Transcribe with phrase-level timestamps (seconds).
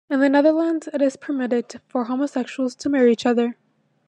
[0.09, 3.55] In the Netherlands it is permitted for homosexuals to marry each other.